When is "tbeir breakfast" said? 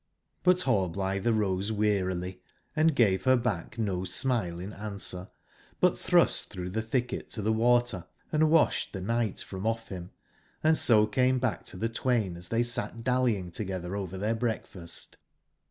14.17-15.17